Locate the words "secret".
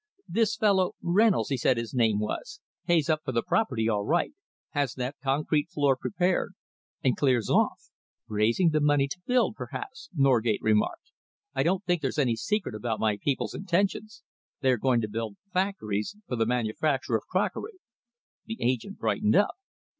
12.35-12.73